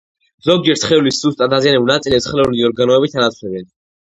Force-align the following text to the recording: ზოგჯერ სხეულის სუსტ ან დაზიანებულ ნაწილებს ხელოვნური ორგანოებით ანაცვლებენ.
ზოგჯერ 0.45 0.79
სხეულის 0.83 1.19
სუსტ 1.25 1.43
ან 1.47 1.51
დაზიანებულ 1.51 1.93
ნაწილებს 1.93 2.29
ხელოვნური 2.31 2.67
ორგანოებით 2.71 3.19
ანაცვლებენ. 3.21 3.71